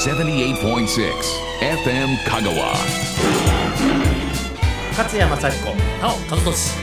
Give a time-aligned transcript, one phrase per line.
[0.00, 0.56] 78.6
[1.60, 2.72] FM Kagawa.
[4.96, 6.78] 勝山幸子なお和俊。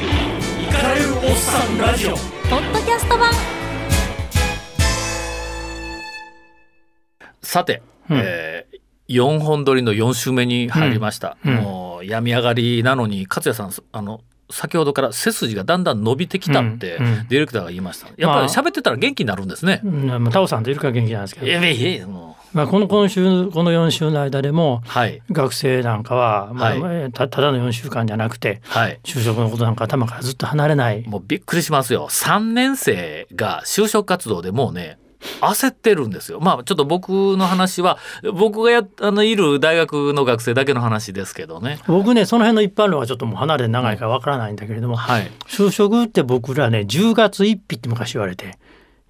[0.62, 2.12] イカれるおっさんラジオ。
[2.12, 3.32] ポッドキャスト版。
[7.42, 8.78] さて、えー
[9.10, 17.27] 4本撮りの4週目に入りました、もう病み上がりなのに勝也さんあの先ほどから背筋がだんだん伸びてきたって、うんうん。
[17.27, 18.08] ディレクターが言いました。
[18.18, 24.82] やっぱり喋ってたら元気になるんですね、うんまあタオさんといるから元気なんですけど、いやいやいやもまあ、この今週この4週の間でも
[25.32, 29.00] 学生なんかは、まあたただの4週間じゃなくてはい。
[29.04, 31.04] 就職のことなんか頭からずっと離れない。
[31.08, 32.08] もうびっくりしますよ。
[32.10, 34.98] 3年生が就職活動でもうね
[35.41, 36.39] 焦ってるんですよ。
[36.39, 37.98] まあちょっと僕の話は
[38.34, 41.80] 僕がやあのいる大学の学生だけの話ですけどね。
[41.88, 45.31] 僕ねその辺の一般論はちょっともう離れて長いからわからないんだけれども、はい。
[45.48, 48.57] 就職って僕らね10月1日って昔言われて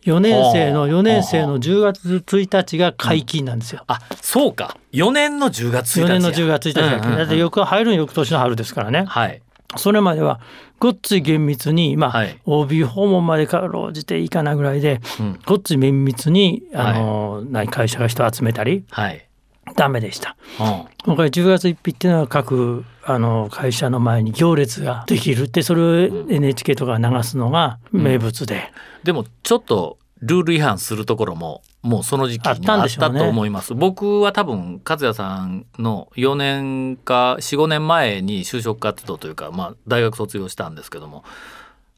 [0.04, 3.84] 4年生のはあ4年生の10月1日が解禁なんですよ。
[3.88, 4.78] あそうか。
[4.94, 9.06] 4年の10月1日4や年の10月1日だってよく入るの翌年の春ですからね。
[9.08, 9.42] はい
[9.76, 10.40] それまでは
[10.80, 12.40] ごっつい厳密に、まあはい。
[12.46, 15.40] OB 訪問までかろうじていいかなぐらいで、うん。
[15.46, 19.28] ごっつい綿密にあの、何会社が人を集めたりはい。
[19.76, 20.38] ダメでした。
[20.60, 20.86] うん。
[21.04, 28.72] 今回10月1日っていうのは各あの会社の前に行列ができるってそれを NHK とかが流すのが名物で、
[29.04, 33.76] でもちょっとルール違反するところももうその時期にあったと思います。
[33.76, 41.24] 僕は多分和也さんの4年か45年前に就職活動というか、まあ、大学卒業したんですけども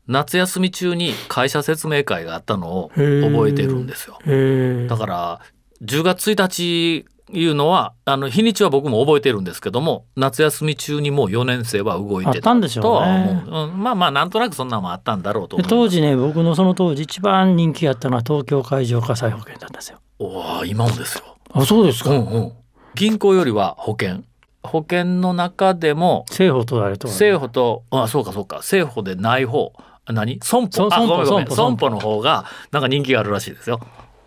[0.08, 4.20] 夏休み中に会社説明会があったのを覚えてるんですよ。
[4.88, 5.42] だから
[5.84, 20.00] 10月1日いうのはあの日にちは僕も覚えてるんですけども夏休み中にもう4年生は動いてたんでしょとは思う、うん、まあまあなんとなくそんなのもあったんだろうと当時ね僕のその当時一番人気やったのは東京海上火災保険だったんですよ。
[20.18, 21.38] おー今もですよ。
[21.52, 22.54] あそうですか、うんうん、
[22.96, 24.24] 銀行よりは保険。
[24.62, 28.58] 保険の中でも政府とあれとは政府とあそうかそうか。
[28.58, 29.74] 政府でない方。
[30.06, 31.56] あ何損保損保。
[31.56, 33.80] 損保の方がなんか人気があるらしいですよ。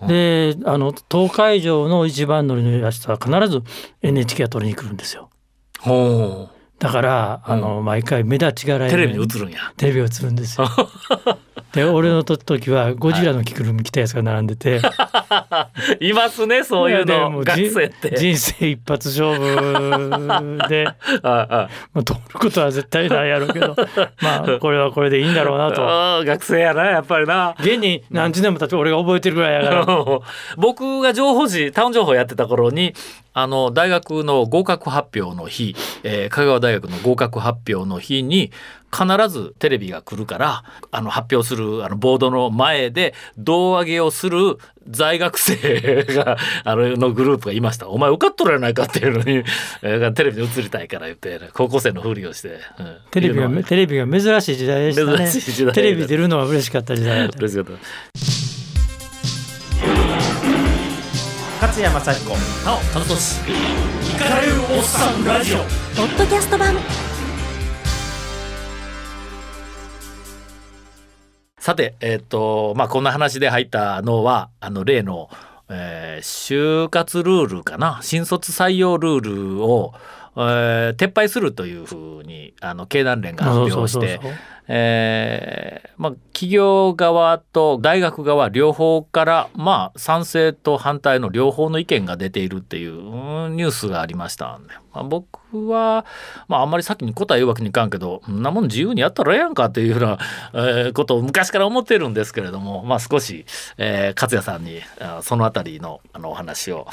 [0.07, 3.63] であの東海上の一番乗りのやつは必ず
[4.03, 5.31] NHK が取りに来るんですよ。
[5.81, 6.49] ほ
[6.83, 9.73] だからあの、毎回目立ちがらいうテレビに映るんや。
[9.77, 10.67] テレビを映るんですよ。
[11.73, 14.83] で俺のと時はゴジラの着ぐるみ着たやつが並んでて、
[16.01, 18.15] いますねそういうでの学もじ生って。
[18.15, 20.87] 人生一発勝負で、
[21.23, 23.75] あまあ、通ることは絶対ないやろうけど
[24.21, 26.25] まあこれはこれでいいんだろうあなと。
[26.27, 27.55] 学生やなやっぱりな。
[27.61, 29.87] 現に何十年も経って俺が覚えてるぐらいやから。
[30.59, 32.93] 僕が情報誌タウン情報やってた頃に
[33.35, 38.53] あの大学の合格発表の日、えー香川大学の合格発表の日に
[38.93, 49.43] 必ずテレビが来るからあの発表するあのボードの前で胴上げをする在学生が あののグループがいました「お前受かっとるやないか」っていうのに、
[49.83, 52.97] えーテレビに映りたいから言って、高校生のふりをして、うん。
[53.11, 55.31] テレビがテレビが珍しい時代でしたね。
[55.31, 57.39] 珍しい時代テレビ出るのは嬉しかった時代だった。
[57.39, 58.42] 嬉しかった
[61.63, 62.31] 勝山幸子
[62.67, 63.41] なお和俊
[64.13, 65.59] イカれるおっさんラジオ。
[65.59, 65.63] ポ
[66.13, 66.75] ッドキャスト版。
[71.61, 75.31] さて、えっ、と、まあ、こんな話で入ったのは、あの、例の、
[75.69, 79.95] えー就活ルールかな、新卒採用ルールを、
[80.35, 84.33] えー撤廃するというふうに、あの、経団連が発表してそうそうそうそう、
[84.69, 92.95] えーまあ、企業側と大学側両方から、まあ、賛成と反対の両方の意見が出ているっていう
[93.51, 96.07] ニュースがありましたんで、まあ、僕は、
[96.49, 100.19] まあ、あんまり先に答え言うわけにいかんけどんなもん自由にやったらええやんかっていうような、
[100.55, 103.45] えーことを昔から思ってるんですけれども、まあ、少し、
[103.79, 104.81] えー勝也さんに
[105.23, 106.87] そのあたりのあのお話を、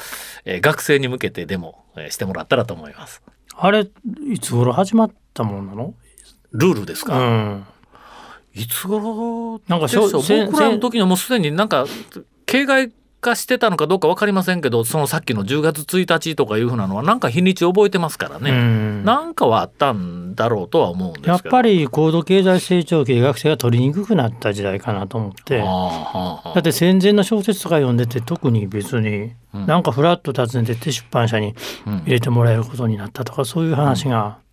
[0.44, 3.22] えー学生に向けてでも、えーしてもらったらと思います。
[3.56, 3.86] あれ
[4.32, 5.94] いつ頃始まったもんなの？
[6.52, 7.66] ルールですか、うん。
[8.54, 11.86] いつ頃なんか僕らの時にはもうすでになんか
[12.46, 19.04] 形骸化してたのかどうか分かりませんけどそのさっきの10月1日とかいうふうなのはなんか日にち覚えてますからね、うん。
[19.04, 21.32] なんかはあったんだろうとは思うんですけど。
[21.32, 25.58] やっぱり高度経済成長期で学生が取りにくくなった時代かなと思って。
[25.58, 29.66] だって戦前の小説とか読んでて特に別にうん。
[29.66, 31.54] なんかフラッと訪ねてって出版社に
[31.84, 34.49] 入れてもらえることになったとかそういう話がああはあ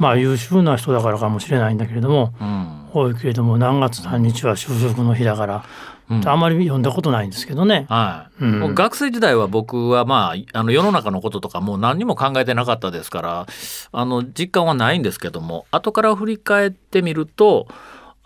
[0.00, 2.86] まあ優秀な人だからかもしれないんだけれどもうん。
[2.92, 5.64] 多いけれども何月何日は就職の日だから
[6.08, 6.28] うん。
[6.28, 7.86] あんまり読んだことないんですけどね。
[7.88, 8.74] はい、うん。
[8.74, 13.46] 学生時代は僕はまああの世の中のこととかもう何にも考えてなかったですから
[13.92, 17.66] あの実感はないんですけども後から振り返ってみると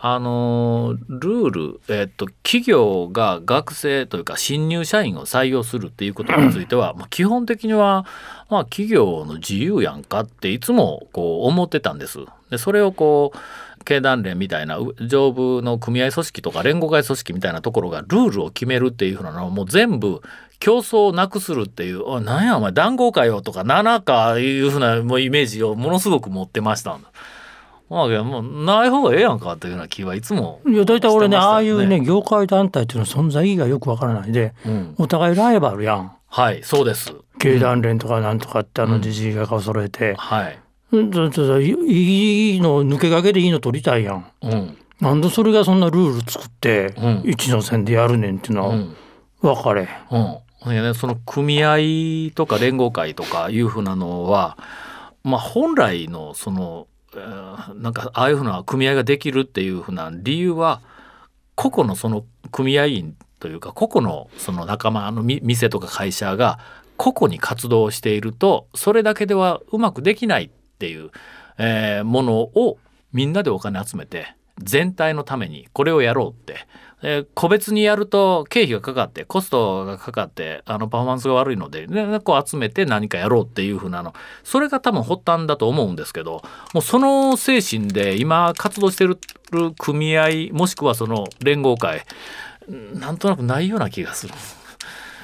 [0.03, 8.07] あのルール、えっと、企業が学生というか新入社員を採用するっていうことについては、まあ、基本的には、
[8.51, 12.19] まあ、企業の自由やんかっていつもこう思ってたんです。
[12.51, 20.21] でそれをこう経団連みたいな上部の組合組織とか連合会組織みたいなところがルールを決めるっていうふうなのをもう全部
[20.59, 26.99] 競争をなくするっていう「おいなんやお前談合かよ」とか「7か」いうふうなもうイメージをものすごく持ってました。
[27.89, 37.13] まあ、もうない方がええやんかというような気はいつもいや大体俺ねああいうね業界団体っていうの存在意義がよくわからないでうん、お互いライバルやんはいそうです。
[37.39, 40.59] 経団連とかなんとかってあのじじいが顔揃えて、はい。
[40.93, 44.31] うん、だってさいいいの抜け駆けでいいの取りたいやん。
[44.43, 44.79] うん。
[45.01, 47.23] なんでそれがそんなルール作ってうん。
[47.25, 48.97] 一の線でやるねんっていうのはうん。
[49.43, 50.19] 分かれ、う
[50.69, 54.59] ん、いやね、その組合とか連合会とかいうふうなのは、
[55.25, 60.81] まあ、本来のその、えーなんかああいうふうな組合ができるっていうふうな理由は
[61.55, 66.59] 個々のその組合員というか個々のその仲間の店とか会社が
[66.97, 71.11] 個々に活動しているとそれだけではうまくできないっていう、
[71.59, 72.79] えものを
[73.13, 76.67] みんなでお金集めて全体のためにこれをやろうって、
[77.35, 84.13] 個別にやると経費がかかってコストがかかってあのパフォーマンスが悪いので、ね、こう集めて何かやろうっていうふうなの。
[84.45, 86.43] それが多分発端だと思うんですけど
[86.75, 89.19] もうその精神で今活動してる
[89.79, 92.03] 組合もしくはその連合会
[92.71, 94.35] なんとなくないような気がする。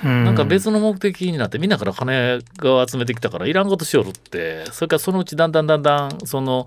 [0.04, 6.66] うんなんか別の目的になってみんなから金が集めてきたからいらんことしよるってそれからそのうちだんだんだんだんその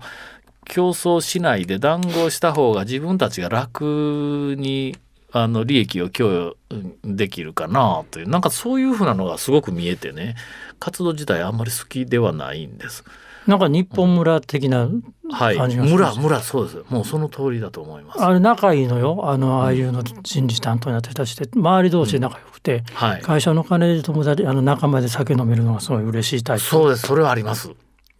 [0.64, 4.98] 競争しないで談合した方が自分たちが楽に
[5.32, 10.34] あの利益を供与できるかなというなんかそういうふうなのがすごく見えてね
[10.80, 13.04] 活動自体あんまり好きではないんです。
[13.50, 14.88] なんか日本村的な
[15.32, 15.90] はい、感じがす。
[15.90, 16.84] る村村そうです。
[16.88, 18.20] もうその通りだと思います。
[18.22, 19.28] あれ仲いいのよ。
[19.30, 21.48] あのああいうの人事担当になってたちって。
[21.54, 26.64] 周り同士で仲良くて、はい、会社の金で友達あの仲間で酒飲めるのがすごい嬉しいタイプ。
[26.64, 27.06] そうです。
[27.06, 27.70] それはあります。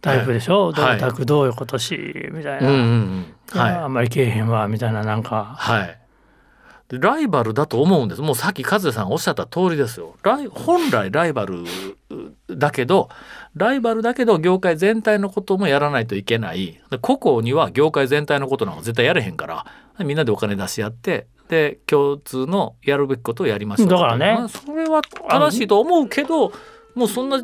[0.01, 0.99] タイプでしょ「はい。
[0.99, 1.95] どうたくどうよ今年」
[2.33, 2.81] みたいな、うんうん
[3.53, 3.73] うん、はい。
[3.75, 5.55] あんまりけえへんわみたいななんか。
[5.57, 5.97] はい。
[6.89, 8.21] でライバルだと思うんです。
[8.21, 10.15] もうさっき和也さんがおっしゃった通りですよ。
[10.51, 11.63] 本来ライバル
[12.57, 13.09] だけど、
[13.55, 16.79] ライバルだけど業界全体のこともやらないといけない。
[16.89, 19.65] で個々には業界全体のことなんか絶対やれへんから、
[20.05, 26.53] みんなでお金出し合って、で共通のやるべきことをやりましょうだからねまあそれは正しいと思うけど、
[26.95, 27.43] もうそんな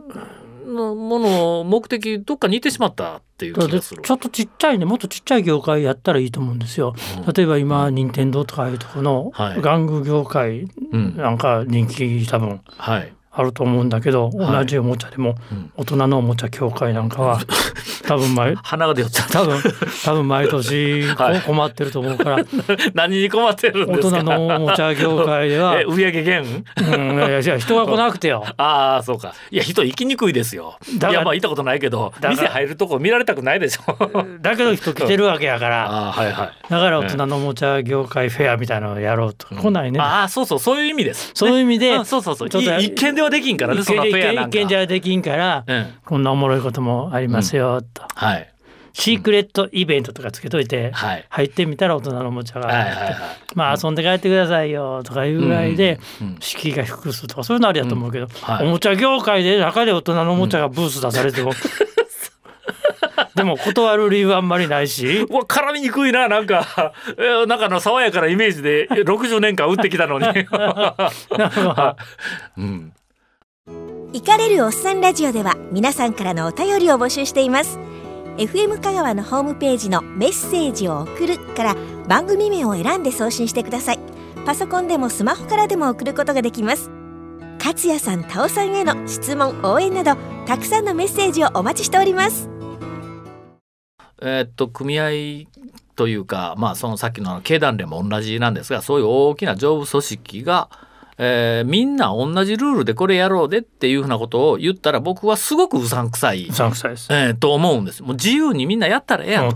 [0.66, 3.54] のもの目的どっかにいてしまったっていう。
[3.54, 6.94] ちょっとちっちゃいねもっとちっちゃい業界やったらいいと思うんですよ。
[7.18, 13.14] うん例えば今任天堂とかいうとこのはい玩具業界うん、なんか人気多分はい。
[13.40, 14.58] あると思うんだけど、はい。
[14.60, 15.72] 同じおもちゃでもうん。
[15.78, 17.40] 大人のおもちゃ協会なんかは
[18.08, 19.42] 多分毎鼻が出よっちゃった。
[19.42, 19.62] 多分
[20.06, 21.42] 多分毎年はい。
[21.42, 22.38] 困ってると思うから、
[22.96, 24.18] 何に困ってるん大ですか？
[24.18, 26.64] 人のおもちゃ業界では え、売上減？
[26.78, 28.44] うん、いやいや人が来なくてよ。
[28.58, 29.34] ああそうか。
[29.52, 30.78] いや人行きにくいですよ。
[30.92, 33.98] いだからやまあ行ったことないけど店入るとこ見られたくないでしょ。
[34.42, 35.86] だけど人来てるわけやから。
[35.92, 36.50] ああはいはい。
[36.70, 39.48] だから大人のおもちゃ業界フェアみたいなのをやろうと。
[39.54, 40.00] 来ないね。
[40.00, 41.32] ああそうそうそういう意味です。
[41.34, 42.50] そういう意味で、うんそうそうそう。
[42.50, 44.66] ちょっとい一見ではできんからねそのフェアなんか。
[44.66, 45.94] じゃできんから、うん。
[46.06, 48.04] こんなおもろいこともありますよ、と。
[48.14, 48.54] はい。
[48.94, 51.26] シークレットイベントとかつけといて、はい。
[51.30, 52.68] 入ってみたら大人のおもちゃが
[53.54, 56.00] まあ遊んで帰ってくださいよとかいうぐらいで、
[56.40, 58.66] 敷居が低くするとかそういうのありだと思うけど、はい。
[58.66, 61.52] おもちゃ業界で中で大人のおもちゃがブース出されても、
[63.38, 65.28] でも断る理由はあんまりないし。
[65.30, 66.94] うわ絡みにくいななんか。
[67.18, 70.26] えーなんかあの爽やかなイメージで60年間打ってきたのに。
[72.58, 72.94] うん
[74.14, 77.78] イカれるおっさんラジオでは皆さんからのお便りを募集しています。
[78.38, 81.76] FM 香川のホームページのメッセージを送るから
[82.08, 84.00] 番組名を選んで送信してください。
[84.46, 86.90] パソコンでもスマホからでも送ることができます。
[87.60, 92.50] 勝也さん、タオさんへの質問、応援などたくさんのメッセージをお待ちしております。
[94.22, 95.48] えーっと組合
[95.96, 100.70] というか、まあ、そのさっきのあの経団連も同じなんですがそういう大きな上部組織が、
[101.20, 107.08] えーみんな同じルールでこれやろうでっていうふうなことを言ったら僕はすごくうさんくさい、うさんくさいです。
[107.12, 109.52] えーと思うんですもう自由にみんなやったらええやん。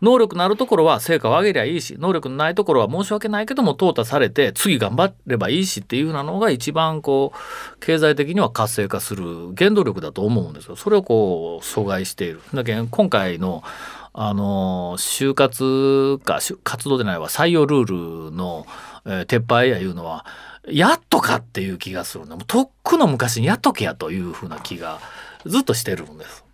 [0.00, 10.76] 能力のあるところは成果を上げりゃいいし能力のないところは申し訳ないけども淘汰されて次頑張ればいいしっていうふうなのが一番こう経済的には活性化する原動力だと思うんですよ。
[10.76, 12.40] それをこう阻害している。
[12.54, 13.62] だけど今回の
[14.12, 18.66] あの就活か就活動でないわ採用ルールの、
[19.04, 20.24] えー撤廃やいうのは
[20.68, 25.00] やっとかっていう気がするのもうとっくの昔にやっとけやというふうな気が
[25.46, 26.44] ずっとしてるんです。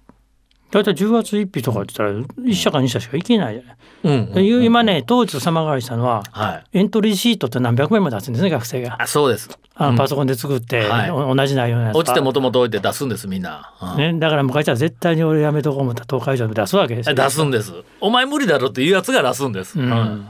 [0.71, 3.77] 大体10月1日とかって言ったら1社か2社しか行けないじゃない。
[4.05, 6.79] うんで今ね当時と様変わりしたのははい。
[6.79, 9.01] エントリーシートって何百名も出すんですね学生が。
[9.01, 9.49] あそうです。
[9.75, 11.11] あのパソコンで作って、はい。
[11.11, 13.97] お同じ内容のやつ落ちてもともと置いて出すんですみんな、うん。
[13.99, 17.15] ね、だから昔は絶対に俺やめとこう思ったら東海上で出すわけですよ。
[17.15, 17.73] 出すんです。
[18.01, 19.91] お前無理だろっていうやつが出すんです、うん。
[19.91, 20.29] うん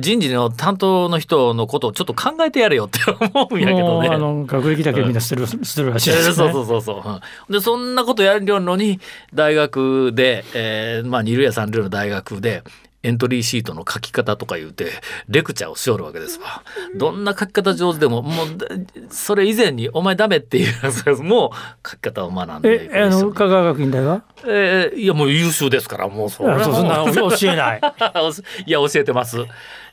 [0.00, 2.98] 人事の担当の人のことをちょっと考えてやれよって
[3.34, 6.34] 思うんやけどねあの学歴だけみんな捨てる、捨てるらしいですね。
[6.34, 9.00] そうそうそうそう、うんでそんなことやるのに
[9.34, 12.62] 大学で、えーまあ、二類や三類の大学で
[13.02, 14.90] エントリーシートの書き方とか言うて
[15.28, 16.62] レクチャーをしよるわけですわ。
[16.96, 18.66] どんな書き方上手でももうだ
[19.10, 21.52] それ以前に「お前ダメ」っていうやつも
[21.84, 24.22] う書き方を学んでえあの香川学院大は？
[24.46, 26.44] えーいやもう優秀ですからもうそそ
[26.82, 27.80] んな教えない。
[28.66, 29.38] いや教えてます。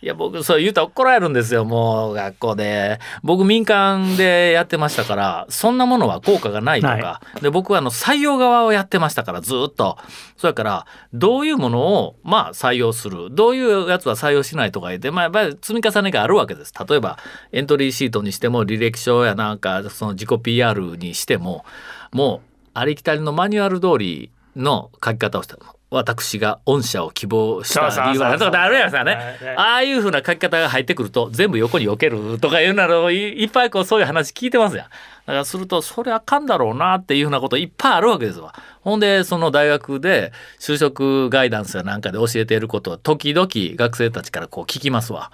[0.02, 3.00] いや僕そう言うたら怒られるんですよもう学校で。
[3.24, 9.98] 僕民間でやってましたからそんなものは効果がないとか、で僕はあの採用側をやってましたからずっと。
[10.38, 13.30] それからどういうものをまあ採用する。
[13.32, 16.74] どういうやつは採用しないとか言ってまあやっぱり積み重ねがあるわけです。
[16.88, 17.18] 例えば
[17.52, 21.66] エントリーシートにしても履歴書やなんかその自己 PR にしても
[22.12, 25.58] もうありきたりのマニュアル通りの書き方をした
[25.90, 34.86] 私が御社を希望した理由はとかあるやんさねああいうふうな書き方が入ってくると全部横に避けるとかいうなのをいいっぱいこうそういう話聞いてますやん。
[34.88, 38.54] だからするとそれあかんだろうなっていうふうなこといっぱいあるわけですわ。
[38.82, 45.32] ほんでその大学で就職ガイダンスやなんかで教えていることを時々学生たちからこう聞きますわ。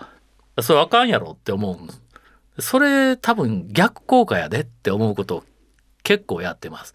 [0.61, 2.01] それあかんやろって思うんです
[2.59, 5.43] それ多分逆効果やでって思うことを
[6.03, 6.93] 結構やってます。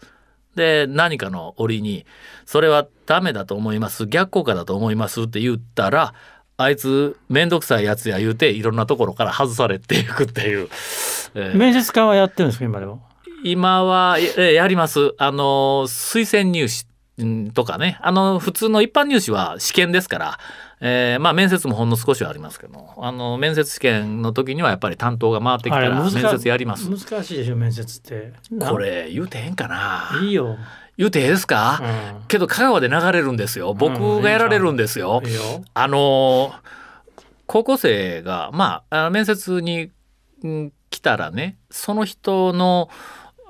[0.59, 2.05] で何かの折に
[2.45, 4.05] 「それはダメだと思います。
[4.05, 6.13] 逆効果だと思います」って言ったら
[6.57, 10.69] あいつ面倒くさいやつや言うていろんなところから外されていくっていう、
[11.33, 11.57] えー。
[11.57, 13.01] 面接官はやってるんですか今でも？
[13.43, 15.15] 今はえーやります。
[15.17, 16.85] あの推薦入試
[17.17, 17.97] うんとかね。
[18.01, 20.39] あの普通の一般入試は試験ですから、
[20.81, 26.89] えーまあ面接もほんの少しはありますけどあの面接試験の時にはやっぱり担当が回ってきたら面接やります。
[26.89, 28.33] 難しいでしょ面接って。
[28.59, 30.09] これ言うてへんかな。
[30.23, 30.57] いいよ。
[30.97, 31.79] 言うてええですか、
[32.21, 32.27] うん。
[32.27, 33.73] けど香川で流れるんですよ。
[33.73, 35.41] 僕がやられるんですよ、いいよ。
[35.73, 36.53] あの
[37.45, 39.91] 高校生がまああの面接に、
[40.43, 42.89] うん来たらねその人の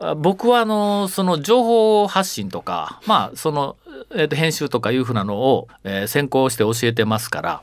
[0.01, 3.77] あ僕はあのその情報発信とかまあその、
[4.12, 7.62] えーと編集とかいうふうなのを、えー先行して教えてますから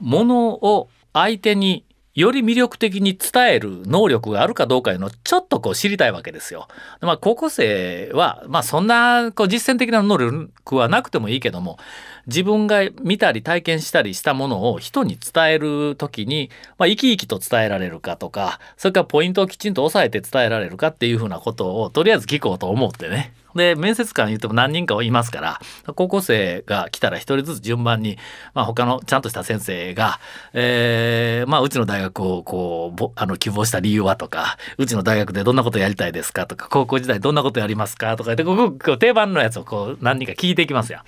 [0.00, 6.68] ものを相手により魅力的に伝える能力があるかどうかいうのをちょっとこう知りたいわけですよ。
[7.00, 11.78] まあ、高校生は、まあ、そんなこう実践的な能力はなくてもいいけども
[12.26, 23.32] 自分が見たり体験したりしたものを人に伝える時に、まあ、生き生きと伝えられるかとかそれからポイントをきちんと押さえて伝えられるかっていうふうなことをとりあえず聞こうと思ってね。
[23.54, 25.60] で面接官言っても何人かはいますから
[25.94, 28.18] 高校生が来たら一人ずつ順番に、
[28.54, 30.20] まあ、他のちゃんとした先生が、
[30.52, 41.02] えーまあ、うちの大学をこうぼあの希望した理由はとかうちの大学でどんなことやりたいですかとか高校時代どんなことやりますかとか言ってこここ定番のやつをこう何人か聞いていきますよ。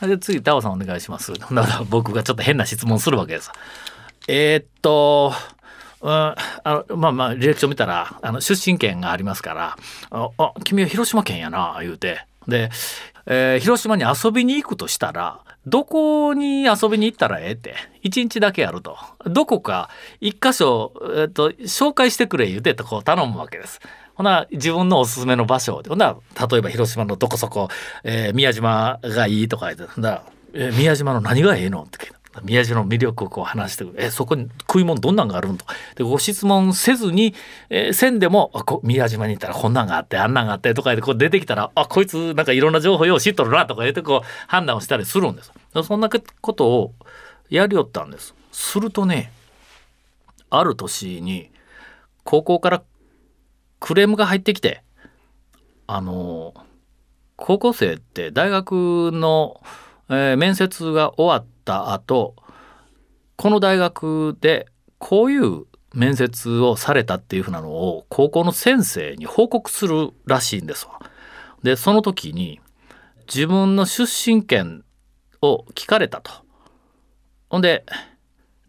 [0.00, 1.32] で次タオさんお願いします。
[1.88, 3.50] 僕がちょっと変な質問するわけです。
[4.28, 5.32] えーっと、
[6.02, 9.76] あのまあまあ履歴書見たらあの出身県がありますから
[10.10, 12.70] 「ああ君は広島県やな」言うてで、
[13.26, 19.90] えー広島に遊びに行くとしたらどこに遊びに行ったらええって1日だけやるとどこか
[20.20, 23.78] 一箇所、えっと紹介してくれ言うてとこう頼むわけです。
[24.14, 26.16] ほな自分のおすすめの場所でほな
[26.50, 27.68] 例えば広島のどこそこ、
[28.04, 33.96] えー宮島がいいとか言ってほならえー宮島の何がええの?」って聞いた宮島の魅力をこう話してくる。
[33.98, 35.66] えそこに食い物どんなんがあるんと。
[35.96, 37.34] でご質問せずに、
[37.68, 45.52] えーせんでもあこ宮島に行ったらこんなんがあってあんなんがあってとか言ってこう出てきたらあこいつなんかいろんな情報よ知っとるなとか言ってこう判断をしたりするんです。
[45.84, 46.08] そんな
[46.40, 46.94] ことを
[47.50, 48.34] やりよったんです。
[48.50, 49.30] するとね
[50.48, 51.50] ある年に
[52.24, 52.82] 高校から
[53.80, 54.82] クレームが入ってきて
[55.86, 56.54] あの
[57.36, 59.60] 高校生って大学の、
[60.08, 62.34] えー面接が終わった後
[63.36, 64.66] この大学で
[64.98, 65.64] こういう
[65.94, 71.00] 面接をされたっていうふうなのを高校の先生に報告するらしいんですわ。
[71.62, 72.60] でその時に
[73.26, 74.84] 自分の出身県
[75.42, 76.30] を聞かれたと。
[77.50, 77.84] ほんで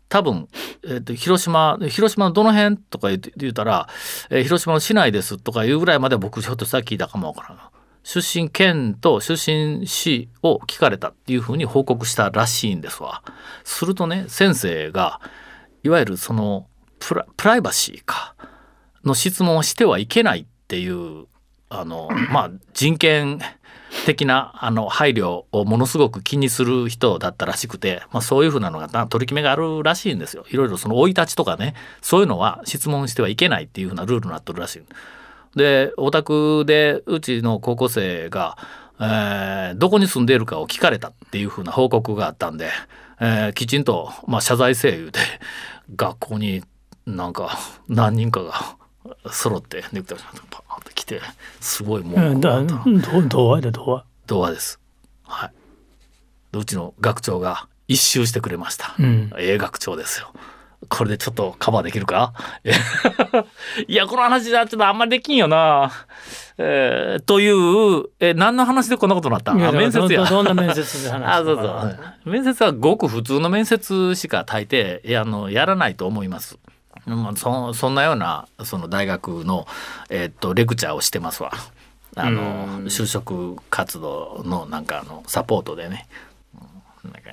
[0.10, 0.48] 多分、
[0.84, 3.88] えーと広島広島のどの辺とか言って言ったら、
[4.30, 13.24] えー広島の市内ですとかいうぐらいまで僕ひょっとしたら聞いたかもわからん出身県と出身市を聞かれたっていうふうに報告したらしいんですわ。
[13.64, 15.22] するとね先生が
[15.84, 16.68] いわゆるその
[17.00, 18.36] プライバシーか
[19.04, 21.26] の質問をしてはいけないっていう
[21.70, 23.40] あのまあ人権
[24.06, 30.46] 的なあの配慮をものすごく気にする人だったらしくて、まあ、そういうふうなのが取り決めがあるらしいんですよ。
[30.50, 34.84] いろいろその生い立ちとかねそういうのは質問してはいけないっていうふうなルールになってるらしい。
[35.56, 38.58] でお宅でうちの高校生が、
[39.00, 42.70] えーどこに住んでいるかを聞かれたっていうふうな報告があったんで、
[43.20, 45.20] えーきちんと、まあ、謝罪せえ言うて
[45.96, 46.64] 学校に
[47.06, 47.58] なんか
[47.88, 48.78] 何人かが
[49.32, 50.18] 揃ってネクタイ
[50.50, 51.22] パーンって来て
[51.60, 54.80] すごいもう、うんだど童話で童話童話です。
[55.24, 55.52] はい。
[56.52, 58.96] でうちの学長が一周してくれました。
[59.00, 60.32] うんええ学長ですよ。
[60.90, 62.34] これでちょっとカバーできるか？
[63.88, 65.92] いや、この話じゃちょっとあんまりできんよな。
[66.58, 69.52] えーという、え何の話でこんなことになった？
[69.54, 70.24] あ面接や。
[70.24, 76.58] どどんな面接で話 あそうそう面接はごく普通の面接しか大抵やあのやらないと思います。
[77.06, 79.68] まあ、そそんなようなその大学の、
[80.10, 81.52] えっとレクチャーをしてますわ。
[82.16, 86.08] あの就職活動のなんかあのサポートでね。
[87.04, 87.30] うんなんか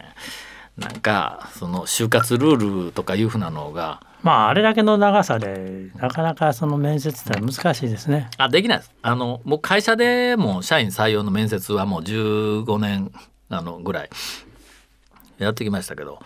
[0.81, 8.29] なんかその就活ルールとかいうふうなのがまああれだけの長さでなかなかその面接って難しいですね。
[8.39, 13.13] あできないですあのもう会社でも社員採用の面接はもう15年
[13.51, 14.11] あのぐらい
[15.39, 16.21] やってきましたけど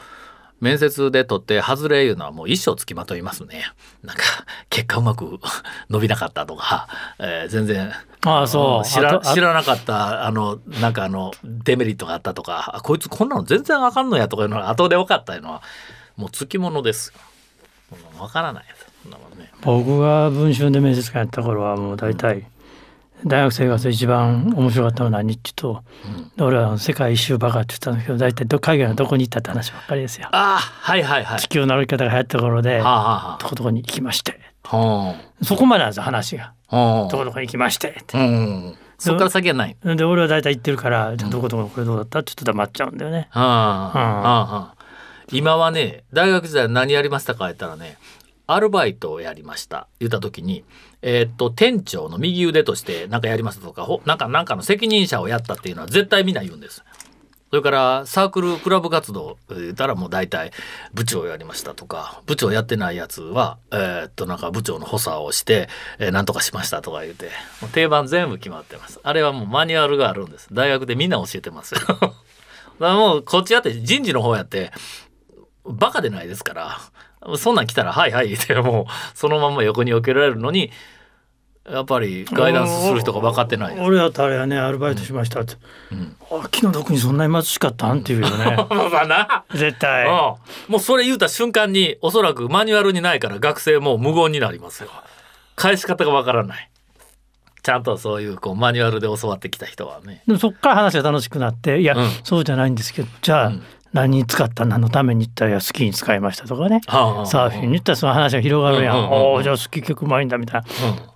[0.65, 3.65] 面接で取って外れいうのはもう一生つきまといますね
[4.03, 4.23] なんか
[4.71, 5.39] 結果うまく
[5.91, 7.93] 伸びなかったとか、えー全然
[8.27, 15.63] ああそう知ら知らなかったあのなんかあのデメリットがあったとかあこいつこんなの全然あかんのやとかいうのが後で分かったいうのは
[16.17, 17.99] もうつきものですよ。
[17.99, 18.65] もう分からない
[19.37, 19.51] ね。
[19.63, 22.45] 僕が文春で面接官やった頃はもう大体
[23.27, 25.75] 大学生活で一番面白かったのは何って言う
[26.37, 30.29] と、俺は世界一周バカって言ったんだけど大体ど海外のどこに行ったって話ばっかりですよ。
[30.33, 31.41] ああはいはいはい。
[31.41, 35.45] 地球の歩き方が流行った頃ではあ、はどこどこに行きましてあはあ。
[35.45, 36.53] そこまでなんですよ話が。
[36.69, 37.09] はあ。
[37.11, 38.19] どこどこに行きましてって。
[38.19, 38.75] うん。
[38.99, 39.77] そっから先はない。
[39.83, 43.29] で俺は大体行ってるからどこどここれどうだったってちょっと黙っちゃうんだよね。
[43.31, 44.85] はあ、はあ、はあ。
[45.33, 47.97] 今はね、大学時代何やりましたか言ったらね、
[48.47, 49.89] アルバイトをやりました。
[50.01, 50.65] 言った時に、
[51.03, 56.85] えーっと、店長の右腕として何かやりましたとか、ほなんか、なんかの責任者をやったっていうのは絶対みんな言うんです。
[57.55, 60.51] それからサークルクラブ活動言ったらもう大体
[60.93, 65.69] 部長やりましたとか部長やってないやつはえーっとなんか部長の補佐をして、
[66.01, 67.27] えーなんとかしましたとか言って
[67.63, 72.11] もう定番全部決まってますあれはもうマニュアルがあるんです大学でみんな教えてますよ だか
[72.81, 74.73] らもうこっちやって人事の方やって
[75.65, 76.81] バカでないですから
[77.37, 80.71] そんなん来たら「はいはい」ってもうそのまんま横に避けられるのに
[81.71, 83.81] やっぱりガイダンスする人が分かってない。
[83.81, 85.55] 俺だってあれはねアルバイトしましたって、
[86.31, 88.59] あ気の毒にそんなに貧しかったんっていうよね。
[89.55, 90.07] 絶対。
[90.07, 90.11] うん。
[90.11, 90.39] も
[90.75, 94.91] うそれ言うた瞬間におそらくマニュアルにないから学生も無言になりますよ。
[95.57, 96.71] 返し方がわからない。
[97.63, 100.23] ちゃんとそういうこうマニュアルで教わってきた人はね。
[100.27, 102.11] でもそっから話が楽しくなっていや、うん。
[102.25, 103.63] そうじゃないんですけどじゃあ、うん
[103.95, 109.35] 何に使った何のために言ったらスキーに使いましたとかね、はあサーフィンに言ったらその話が広がるやん、うんうんうんうん。
[109.37, 110.67] おーじゃあスキー曲うまいんだみたいな。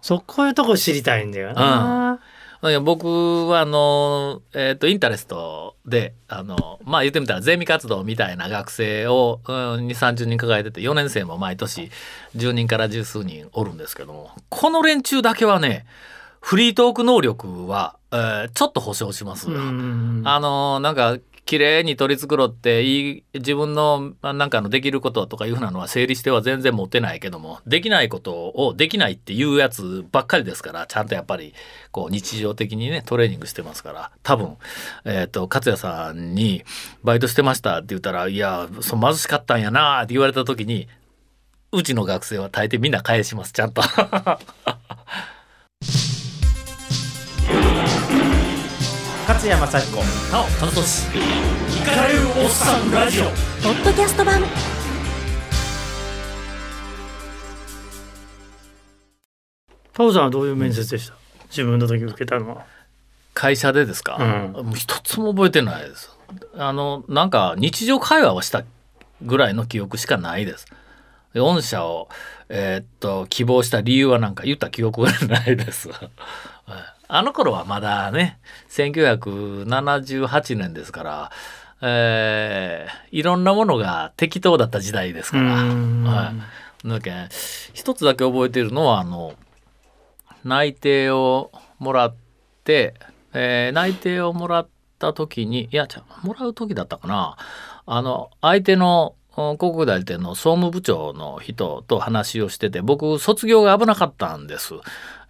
[0.00, 2.20] そこういうとこ知りたいんだよな、
[2.62, 11.90] いや僕はあの、えっとインタレストであのまあ言ってみたらゼミ活動みたいな学生を、うん、2 3 0人抱えてて4年生も毎年
[12.36, 15.84] 10人から十数人おるんですけどもこの連中だけはね
[16.40, 19.48] フリートーク能力は、えーちょっと保証します。
[19.48, 19.50] あ
[20.40, 31.54] のなんか綺麗に取り繕っていい自分のなんかのできることとかいうふうなのは整理しては全然持てないけどもできないことをできないっていうやつばっかりですからちゃんとやっぱり
[31.90, 34.58] こう日常的にねトレーニングしてますから多分、
[35.06, 36.64] えー、と勝也さんに
[37.02, 40.86] 「バイトしてました」って言ったら「いやそ貧しかったんやな」って言われた時に
[41.72, 43.80] うちの学生は大抵みんな返しますちゃんと。
[49.28, 49.96] 勝山幸子
[50.32, 53.24] なお楽しイカれるおっさんラジオ。
[53.24, 53.30] ポ
[53.78, 54.40] ッドキャスト版。
[59.92, 61.14] タオさんはどういう面接でした？
[61.50, 62.64] 自分の時受けたのは。
[63.34, 66.10] 会社でですか、うもう一つも覚えてないです。
[66.56, 68.64] あのなんか日常会話をした
[69.20, 70.64] ぐらいの記憶しかないです。
[71.34, 72.08] で御社を
[72.48, 75.90] えーっと希望した理由はなんか言った記憶がないです。
[75.90, 76.10] はい
[77.08, 78.38] あの頃はまだね
[78.70, 81.30] 1978年ですから
[81.80, 86.04] えーいろんなものが適当だった時代ですから、うん。
[86.04, 86.32] は
[86.84, 87.28] い、だけん。
[87.72, 89.34] 一つだけ覚えてるのはあの
[90.44, 92.14] 内定をもらっ
[92.64, 92.94] て、
[93.32, 94.68] えー内定をもらっ
[94.98, 97.36] た時にいやちゃうもらう時だったかな。
[97.86, 104.74] あの相手のうん広告代理店の総務部長の人と話をしてて僕卒業が危なかったんです。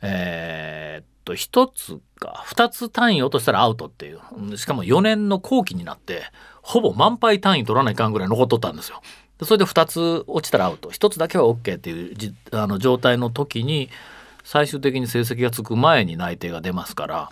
[0.01, 6.23] えーっと1つか2つ単位落としたらアウトっていうしかも4年の後期になって
[6.63, 9.03] ほぼ満杯単位取らないかんぐらい残っとったんですよ。
[9.43, 13.89] それで2つ落ちたらアウト1つだけは OK っていうじあの状態の時に
[14.43, 17.31] 最終的に成績がつく前に内定が出ますから、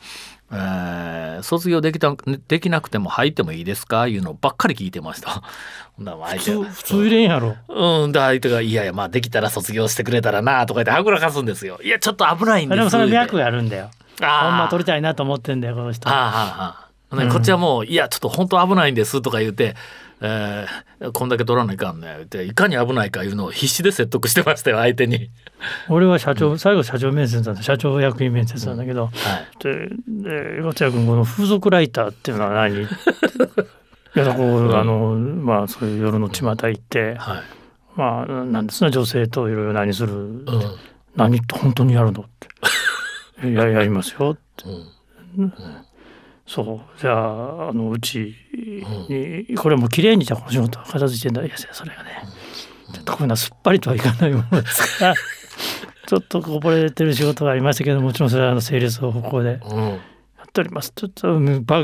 [0.52, 2.16] えー卒業できた
[2.48, 4.06] できなくても入ってもいいですか？
[4.06, 5.42] いうのばっかり聞いてました。
[6.02, 7.56] 相普手普通入れんやろ。
[7.68, 11.78] うん、で相手が「いやいやまあできたら卒業してくれたらな」とか言ってはぐらかすんですよ。
[11.85, 12.78] いやちょっと危ないんです。
[12.78, 13.90] でもその脈があるんだよ。
[14.22, 14.50] あー。
[14.50, 16.09] ほんま取りたいなと思ってんだよこの人。
[16.09, 16.76] はあはあは
[17.11, 19.76] あねこっちはもう「いやちょっと本当危ないんです」とか言うて、
[20.20, 25.31] えーこんだけ取らないかんね」言っていかに危ないかいうのを必死で説得してましたよ相手に。
[25.88, 29.62] 俺は社長、最後社長面接だった社長役員面接なんだけど、はい。
[29.62, 32.83] でで松谷君この風俗ライターっていうのは何？
[34.16, 37.42] いやだこう、あのまあそういう夜の巷行って、はい。
[37.96, 40.44] まあなんですね女性といろいろ何する、うん。
[41.14, 42.24] 何って本当にやるのっ
[43.40, 44.64] て「いややりますよ」って。
[45.38, 45.52] うん
[46.46, 47.00] そう。
[47.00, 48.35] じゃああのうち
[49.09, 51.44] に、これもう綺麗にじゃあこの仕事は片付いてんだ。
[51.44, 52.11] いやそれがね、
[52.92, 54.98] ちょっとこういうのはすっぱりとはいかないものです。
[54.98, 55.14] か ら
[56.06, 59.82] ちょっとこぼれてる仕事がありましたけどもちろんそれはあの整列方向でうん。
[59.88, 59.98] や
[60.44, 60.92] っております。
[60.94, 61.40] ちょっと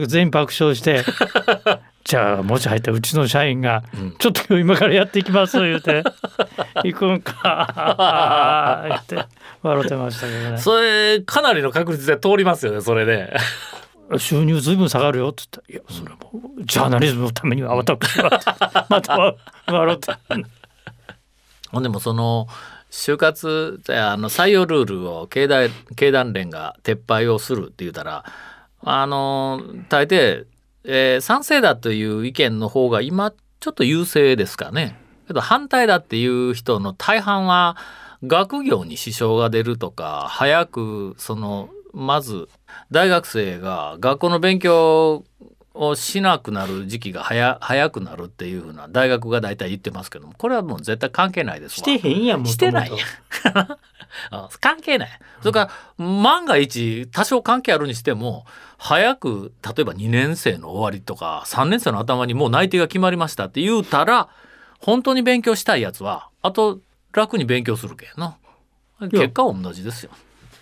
[0.06, 1.02] 全員爆笑して
[2.04, 3.84] じゃあもし入ったうちの社員が、
[4.18, 6.02] ちょっと今からやっていきます言うて
[6.84, 9.24] 行くんか言って
[9.62, 10.58] 笑ってましたけどね。
[10.58, 13.34] それかなりの確率で通りますよねそれで。
[14.18, 18.30] 収入ずいぶん下がるよって言ったら「いやそれはもうジャーナリズムのためには私は」
[18.90, 19.34] また
[19.66, 20.12] 笑って
[21.70, 22.46] ほんでもその
[22.90, 28.24] 就活あの採用ルールを経団経団連が撤廃をするって言ったら
[28.84, 30.46] あの大抵、
[30.84, 34.98] えー賛成だという意見の方が今ちょっと優勢ですかね。
[35.28, 37.76] けど反対だっていう人の大半は
[38.24, 42.48] 学業に支障が出るとか早くそのまず
[42.90, 45.24] 大学生が学校の勉強
[45.74, 51.76] をしなくなる時期が早早くなるっていうふうな大学が大体言ってますけどもこれはもう絶対関係ないですわ。
[51.76, 52.90] してへんやんもともとしてない
[54.30, 55.10] あ関係ない。
[55.40, 58.44] それから万が一多少関係あるにしても
[58.76, 64.28] 早く例えば2年生の終わりとか3年生の頭にもう内定が決まりましたって言うたら
[64.80, 66.80] 本当に勉強したいやつはあと
[67.12, 68.36] 楽に勉強するけんな。
[69.10, 70.10] 結果は同じですよ。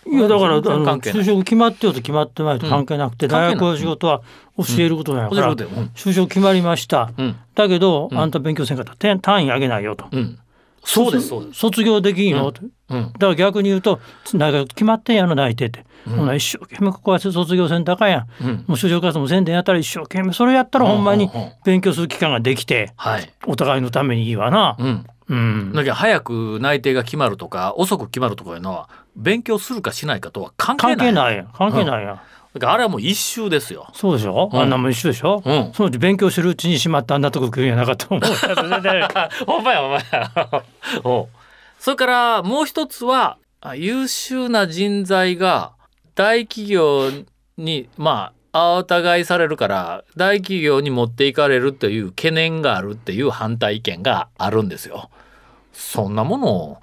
[0.07, 0.63] いやだからあの
[0.99, 4.23] 就職決まってようと決まってないと関係なくて、うん大学の仕事は
[4.57, 5.57] 教えることなんやから、うん。
[5.57, 7.37] 就職決まりました、うん。
[7.55, 8.93] だけど、あんた勉強せんかった。
[8.93, 10.39] ら点単位上げないよと、うん。
[10.83, 11.61] そうですそうです。
[11.61, 13.13] 卒業できんよと、うん。
[13.13, 14.01] だから逆に言うと
[14.35, 18.49] 大学決まってんやろ内定って、ほな一生懸命ここは卒業せんとあかんやん、うん。
[18.49, 21.47] もう就職活動もせんでんやったら一生懸命それやったらほんまにうんうん。
[21.47, 21.53] うん。
[21.65, 23.33] 勉強する期間ができてはい。
[23.47, 24.77] お互いのためにいいわな。
[24.79, 25.07] うん。
[25.29, 25.73] うん。
[25.73, 30.97] だけど早く内定が決まるとか遅く決まるとかいうのは勉強するかしないかとは関係ない。
[30.97, 32.21] 関係ない関係ないやん、
[32.55, 33.89] だからあれはもう一周ですよ。
[33.93, 38.31] そうでしょ、うんあんなもん一緒でしょ、うんそのうち勉強してるうちにしまったあんなとこ来るん やなかったと思う
[39.47, 40.63] ほんまやほんまや。
[41.05, 41.29] おう
[41.79, 45.73] それからもう一つはあ優秀な人材が
[46.15, 47.11] 大企業
[47.57, 55.11] にまあお互いされるから大企業に持っていかれるという懸念があるっていう反対意見があるんですよ。
[55.73, 56.81] そんなもの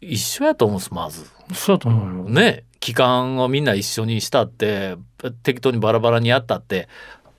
[0.00, 1.26] 一緒やと思うんですまず。
[1.54, 4.96] そうだと思うよね期間をみんな一緒にしたって
[5.42, 6.88] 適当にバラバラにやったって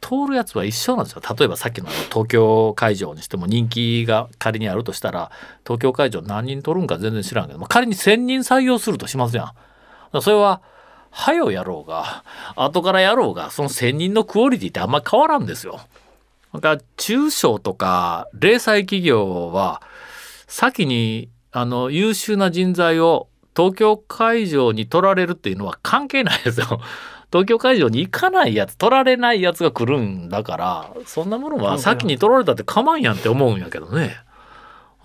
[0.01, 5.31] 通るやつは一緒なんですよ例えばさっきの東京会場にしても人気が仮にあるとしたら
[5.63, 9.53] 東京会場何人取るんか全然知らんけど、仮に1,000人採用するとしますや
[10.13, 10.21] ん。
[10.21, 10.61] それは
[11.11, 12.23] 早よやろうが
[12.55, 15.79] 後からやろうがその1,000人のクオリティってあんま変わらんですよ。
[16.53, 19.81] だから中小とか零細企業は
[20.47, 26.81] 先にあの優秀な人材を東京会場に取られるっていうのは関係ないですよ。
[27.31, 34.17] 東京会場に行かないやつ取られないやつが来るんだからそんなものは先に取られたって構わんやんって思うんやけどね。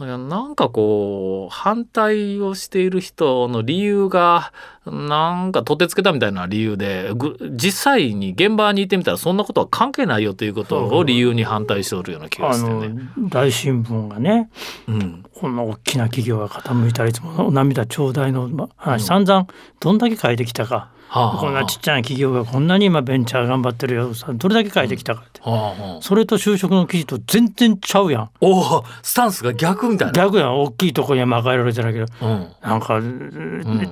[0.00, 4.52] なんかこう反対をしている人の理由が
[4.84, 12.88] なんか取ってつけたみたいな理由でぐ実際に現場にいてみたらそんなことは関係ないよということを理由に反対しておるような気があしてね。
[13.16, 14.50] の大新聞がね
[14.88, 15.24] うん。
[15.32, 19.46] こんな大きな企業が傾いたらいつも涙頂戴のま話、散々
[19.78, 26.02] どんだけ書いてきたか、はあはあこんなちっちゃな企業がこんなに今ベンチャー頑張ってるよさどれだけ書いてきたかって、はあはあ。
[26.02, 28.30] それと就職の記事と全然ちゃうやん。
[28.40, 30.12] おおスタンスが逆みたいな。
[30.12, 30.60] 逆やん。
[30.60, 32.06] 大きいとこには任えられてるけど。
[32.26, 32.48] うん。
[32.62, 33.00] なんか、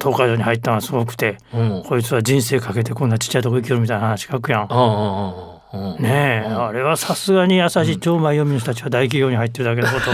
[0.00, 1.82] 東海道に入ったのはすごくて、うん。
[1.86, 4.68] こいつは人生かけてこんなちっちゃいとこ行けるみたいな話書くやん。
[4.70, 10.10] うんうんうんうんねえ、あれはさすがに優しい超前読みの人たちは大企業に入ってるだけのこと。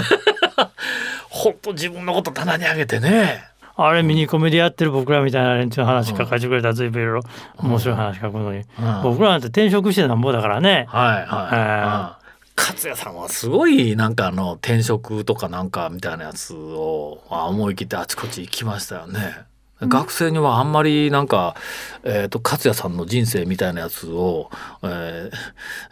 [1.29, 1.55] ほん。
[1.61, 3.43] と自分のこと棚に上げてね。
[3.81, 7.23] あれミニコメでやってる僕らみたいな連中の話書かせてくれたら随分いろいろ
[7.59, 8.65] 面白い話書くのに、
[9.05, 10.87] 僕らなんて転職してなんぼだからね。
[10.89, 11.25] はいはい。
[11.25, 11.27] え
[11.85, 12.19] あ
[12.57, 19.21] 勝也さんはすごいなんかあの転職とかなんかみたいなやつをあ思い切ってあちこち行きましたよね。
[19.81, 21.55] 学生にはあんまりなんか、
[22.03, 24.51] えー、と勝也さんの人生みたいなやつを、
[24.83, 25.31] えー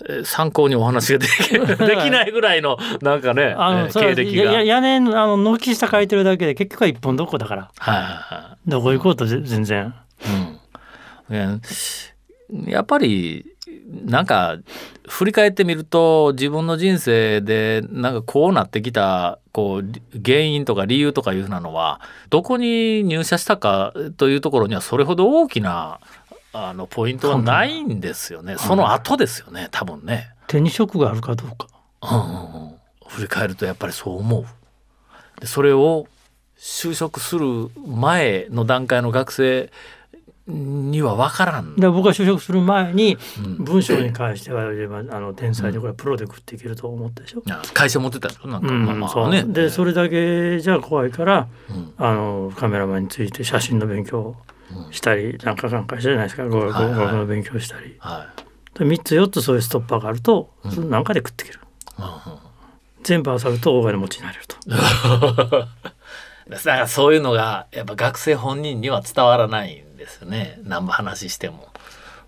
[0.09, 4.63] えー参考にお話ができ できないぐらいのなんかね、あの、経歴が。
[4.63, 7.71] 屋根のあの軒下書いてるだけで結局は一本どこだから。
[7.79, 9.95] はいはどこ行こうとぜ全然。
[11.31, 11.61] いうん。
[11.61, 11.61] ね
[12.67, 13.56] やっぱり
[13.89, 14.59] なんか
[15.09, 26.01] 振り返ってみると自分の人生でなんかこうなってきたこう原因とか理由とかいうふうなのはどこに入社したかというところにはそれほど大きな
[26.53, 28.57] あのポイントはないんですよね。
[28.59, 30.31] その後ですよね多分ね。
[30.49, 31.69] 手に職があるかどうか。
[32.03, 32.77] うんうんうん
[33.09, 34.47] 振り返るとやっぱりそう思う。
[35.41, 36.07] でそれを
[36.59, 39.71] 就職する前の段階の学生
[40.49, 41.75] には分からん。
[41.77, 43.65] で僕が就職する前にうん。
[43.65, 47.43] 文章に関しては言えばあの天才でこれプロで食っていけると思ったでしょ？
[47.51, 48.49] あ会社持ってたでしょ？
[48.49, 49.43] なんか、うんまあまあね。
[49.45, 51.95] でそれだけじゃ怖いからうん。
[51.97, 54.37] あのカメラマンについて写真の勉強を
[54.93, 56.47] したりなんかなんかじゃないですか。
[56.49, 57.15] 語学はいはい。
[57.17, 57.97] の勉強したり。
[57.99, 58.27] は
[58.75, 58.79] い。
[58.79, 60.71] で3つ4つそういうストッパーがあるとうん。
[60.73, 61.61] そのなんかで食っていける。
[61.99, 62.11] うんうん。
[63.03, 64.57] 全部合わさると大金持ちになれると。
[66.49, 69.75] だからそういうのがやっぱ学生本人には伝わらない。
[69.81, 71.69] んですよね何も話しても。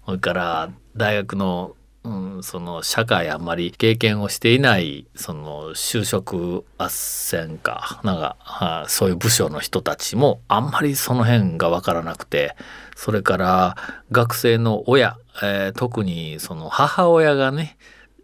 [0.05, 12.57] それから大学の、うん、その社会あんまり経験をしていないその就職斡旋かなんかそういう部署の人たちもあんまりその辺が分からなくて
[12.97, 13.77] それから
[14.11, 17.77] 学生の親、えー特にその母親がね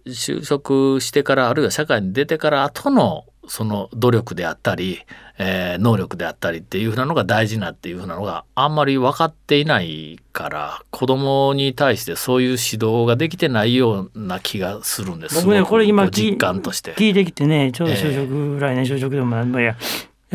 [0.07, 5.00] 就職してからあるいは社会に出てから後のその努力であったり、
[5.38, 15.35] えー能力であったりっていうふうなのが大事なっていうふうなのがあんまり分かっていないから子供に対してそういう指導ができてないような気がするんです。
[15.44, 16.94] 僕ねこれ今実感として。
[16.94, 19.76] 聞いてきてねちょうど就職、来年就職でもいいや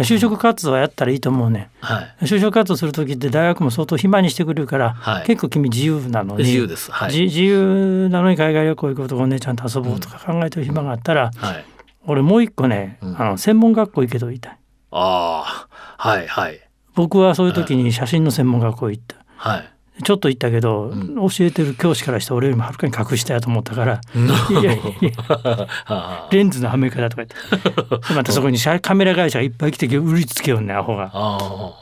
[0.04, 5.26] 就職活動はやったらいいと思うねはい、就職活動する時って大学も相当暇にしてくれるから、はい。
[5.26, 6.92] 結構君自由なのに自由です。
[6.92, 11.66] はい、じ自由なのに海外旅行行くことお姉ちゃんと遊ぼうとか考えてる暇があったら、はい、
[12.10, 13.22] 俺もう一個ね、うん。
[13.22, 14.58] あの専門学校行けと言いたい。
[14.92, 16.60] ああはいはい。
[16.96, 19.18] 僕はそういう時に写真の専門学校行った。
[19.38, 20.04] はい。
[20.04, 21.16] ちょっと行ったけど、ん。
[21.16, 24.02] 教えてる教師からして俺よりもはるかに格下やと思ったから。
[24.50, 27.36] いやいやレンズのはめ方とか言って。
[28.16, 31.12] またそこに写カメラ会社がいっぱい来て売りつけよんねアホが。
[31.14, 31.74] あ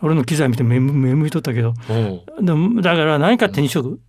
[0.00, 1.72] 俺の機材見て目目向いとったけど。
[2.82, 4.07] だから何か手に職、うんそ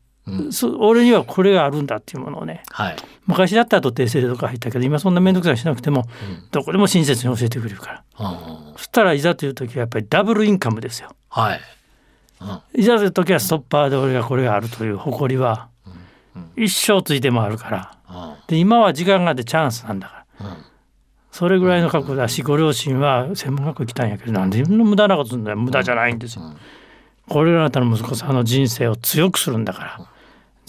[0.80, 2.64] 俺にはこれがあるんだっていうものをね。
[2.72, 2.96] はい。
[3.28, 6.06] 昔だったらと訂正とか入ったけど今そんな面倒くさいしなくても、
[6.52, 8.30] どこでも親切に教えてくれるから。
[8.30, 8.74] うん。
[8.78, 11.10] そしたらいざという時はやっぱりダブルインカムですよ。
[11.30, 11.62] はい。
[12.74, 15.68] いざという時はストッパーで俺がこれがあるという誇りは
[16.56, 17.98] 一生ついてもあるから。
[18.10, 18.36] うん。
[18.48, 20.48] で今は時間があってチャンスなんだから。
[20.48, 20.58] うん。
[21.32, 25.58] それぐらいの覚悟だしご両親は専門学校行きたいんやけどなんで無駄なことするんだよ。
[25.58, 26.54] 無駄じゃないんですよ。
[27.28, 30.10] これがあなたの息子さんの人生を強くするんだから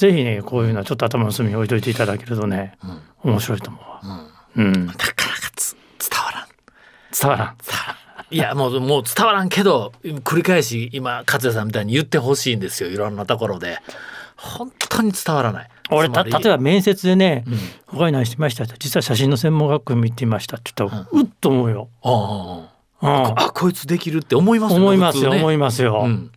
[0.00, 2.78] ぜひねこういうのはちょっと頭の隅に置いといていただけるとね
[3.22, 4.30] 面白いと思うわ。
[4.56, 5.14] うん、なかなか
[5.54, 6.46] つ伝わらん。
[7.12, 7.56] 伝わらん。
[8.30, 12.88] いやもうもう伝わらんけど繰り返し今勝也さんみたいに言ってほしいんですよ。
[12.88, 13.76] いろんなところで。
[14.36, 15.68] 本当に伝わらない。
[15.90, 17.44] 俺例えば面接でね
[17.86, 21.88] 「他に何してました?」って実は写真の専門学校に行っていましたって言ったらうっと思うよ。
[22.02, 22.10] あ
[23.02, 23.10] うん。
[23.10, 25.36] ああこいつできるって思いますよ思いますよ、ね。
[25.36, 26.02] 思いますよ。
[26.04, 26.32] うん、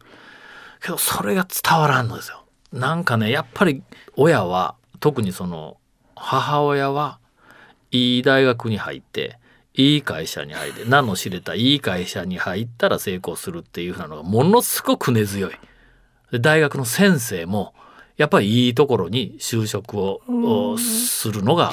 [0.82, 2.43] けどそれが伝わらんのですよ
[2.74, 3.84] なんかねやっぱり
[4.18, 5.78] 親は特にその
[6.16, 7.20] 母親は
[7.92, 9.38] いい大学に入って
[9.76, 15.52] いい会社に入って名の知れたいい会社に入ったら成功するっていうふうなのがものすごく根強い。
[16.32, 17.74] で大学の先生も
[18.18, 21.72] やっぱりいいところに就職ををするのが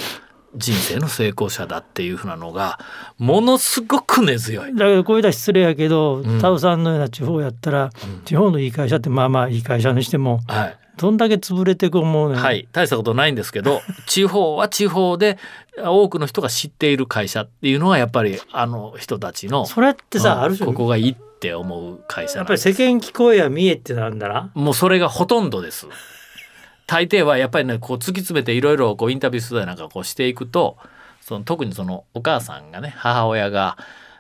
[0.57, 2.79] 人生の成功者だっていうふうなのが
[3.17, 4.75] ものすごく根強い。
[4.75, 7.91] だけどこういうのは失礼やけど、んタウさんのような地方やったら、
[8.25, 15.39] 地方のいい会社ってまあまあいい会社にしてもはいどんだけ潰れていく思うねんはい、大したことないんですけど 地方は地方で
[15.79, 24.51] 多くの人が知っている会社っていうのがやっぱりあの人たちのそれってさ、うんある種ここがいいって思う会社やっぱり世間聞こえや見えってなんだな。
[24.53, 25.87] もうそれがほとんどです。
[26.87, 30.77] 大抵はやっぱりねこう突き詰めていろいろこうインタビュー取材なんかこうしていくと
[31.23, 33.79] その特にそのお母さんがね母親が、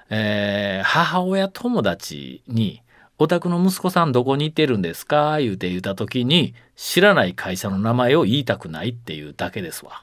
[0.08, 2.80] えー母親友達に
[3.20, 10.02] 「お宅の息子さんどこに行ってるんですか?」言うて言った時に知らない会社の名前を言いたくないっていうだけですわ。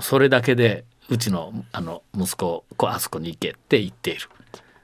[0.00, 4.28] それだけでうちのあの息子こあそこに行けって言っている。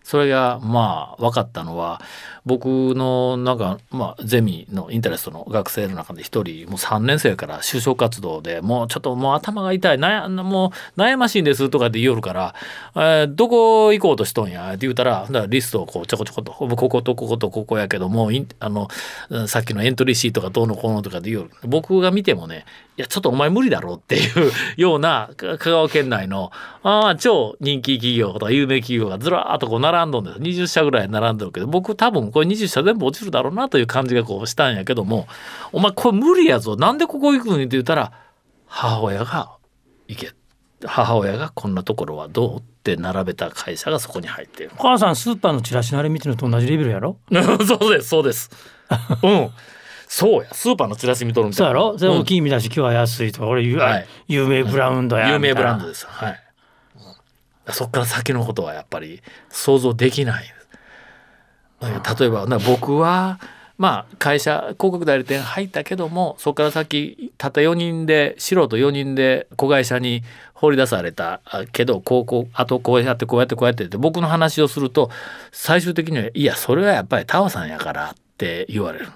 [0.07, 2.01] それがまあ分かったのは
[2.45, 12.55] 僕のなんかまあゼミのインタレストの学生の中で一人もう3年生から就職活動でもうちょっともう頭が痛い悩もう悩ましいんですとかって言おるから
[12.95, 18.87] 「えーどこ行こうとしとんや」って言うたらリストをこうちょこちょことこことこことここやけどもインあの
[19.49, 21.51] さっきのエントリーシートがどうのこうのとかで言おる。
[21.65, 22.65] 僕が見てもね
[22.97, 35.27] いやちょっとお前無理だろうっていうような香川県内のああ超人気企業とか有名企業がずらーっとこう並んどんです20社ぐらい並んでるけど僕多分これ20社全部落ちるだろうなという感じがこうしたんやけども
[35.73, 38.13] 「お前これ無理やぞなんでここ行くのに」って言ったら
[38.67, 39.57] 母親が
[40.09, 40.33] 行け
[40.85, 44.73] 母親がこんなところはどうって並べた会社がそこに入っている。
[44.79, 47.17] お母さんスーパーのチラシのあれ見てるのと同じレベルやろ？
[47.67, 48.51] そうですそうです。
[49.23, 49.51] うん。
[50.09, 51.81] そうやスーパーのチラシ見とるみたいな。
[51.81, 52.21] そうやろ？
[52.21, 56.07] 大きい見出し今日は安いとか俺有,、はい有名ブラウンドや有名ブランドでです。
[56.07, 56.46] はい。
[57.73, 60.45] そっから先のことはやっぱり想像できない。
[61.81, 63.39] 例えばな僕は
[63.79, 70.23] まあ会社広告代理店入ったけどもそこから先たった4人で素人4人で子会社に
[70.55, 75.11] 放り出されたあけどこうこうあとこうやってこうやってこうやってって僕の話をすると
[75.53, 79.09] 最終的にはいやそれはやっぱりタオさんやからって言われる。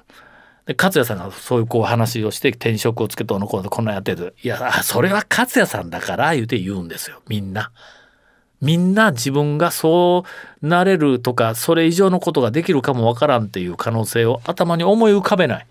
[0.67, 7.73] で勝也さんがそういうこう話をして転職をつけとのこうのこんなんやってるいやあそれは勝也さんだから言うて言うんですよみんな。
[8.61, 10.25] みんな自分がそ
[10.63, 15.67] うなれるとかそれ以上のことができるかもわからんっていう可能性を頭に思い浮かべない。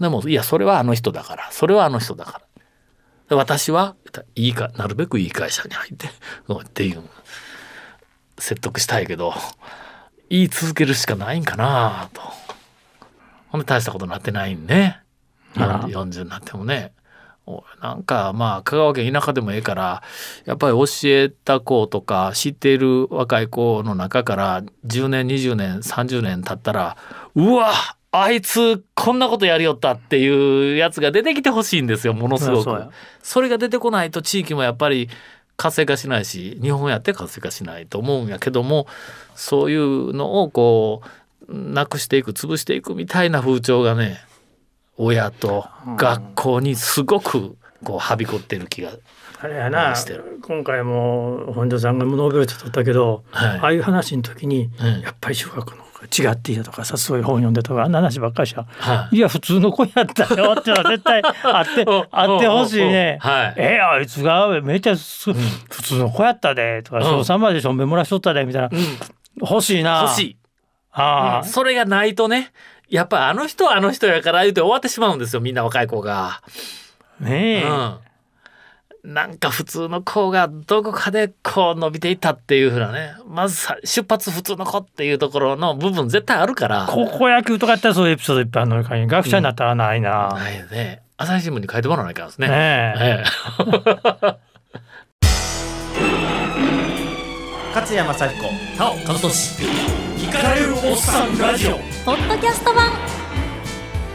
[0.00, 2.40] でもいやそれはあの人だからそれはあの人だから。
[3.28, 3.94] で私は
[4.34, 6.08] いいかなるべくいい会社に入って
[6.48, 7.02] うんっていう
[8.38, 9.34] 説得したいけど
[10.30, 12.22] 言い続けるしかないんかなと。
[13.50, 15.00] ほんで大したことになってないんね。
[15.56, 16.92] あら40になってもね。
[17.48, 20.02] おなんかまあ香川県田舎でもええから
[20.44, 26.98] やっぱり教えた子とか知っている若い子の中から10年20年30年経ったら
[27.34, 27.72] うわ
[28.10, 32.84] あいつこんなことやりよったっていうやつが出てきてほしいんですよものすごく。
[33.22, 35.08] それが出てこないと地域もやっぱり
[35.56, 38.86] 活性化しないし日本やって活性化しないと思うんやけども
[39.34, 41.02] そういうのをこ
[41.48, 44.20] うなくしていく潰していくみたいな風潮がね
[44.98, 48.90] 親と学校にすごくこうはびこってる気が、
[49.40, 50.40] あれやなしてる。
[50.42, 53.58] 今回も本庄さんがノーベル賞取ったけど、はい。
[53.58, 55.00] ああいう話の時に、うん。
[55.00, 59.16] やっぱり中学の子が違っていたとかさすごい本読んでとかあんな話ばっかりしちゃはい。
[59.16, 63.18] いや普通の子やったよってのは絶対あって あってほしいね。
[63.20, 63.54] はい。
[63.56, 67.04] えあいつがめっちゃす、普通の子やったでとか、うん。
[67.18, 68.70] 小三までしょんべん漏らしとったでみたいな、
[69.40, 70.02] 欲しいな。
[70.02, 70.36] 欲しい。
[70.90, 72.50] ああ、それがないとね
[72.88, 76.42] やっぱあの人はあの人やから言うて終わってしまうんですよみんな若い子が。
[77.20, 77.68] ねえ、
[79.04, 83.14] うん、なんか普通の子がどこかでこう伸びていったっていうふうなね。
[83.26, 86.86] まずさ出発普通の子っていうところの部分絶対あるから。
[86.88, 91.02] 高校野球とかやったらそういうエピソードいっぱいあるのに学者になったらないな、ないね。
[91.16, 92.48] 朝日新聞に書いてもらわないからですね。
[92.48, 94.47] ねええ
[97.74, 99.62] 勝山幸子え、なお和俊
[100.16, 101.72] イカれるおっさんラジオ。
[102.04, 102.90] ポッドキャスト版。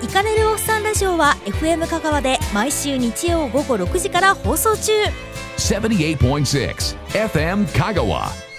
[0.01, 4.91] イカれるおっさんラジオは FM 香川で毎週日曜午後6時から放送中。
[5.57, 8.52] 78.6 FM Kagawa.